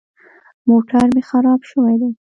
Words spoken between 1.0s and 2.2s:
مې خراب شوی دی.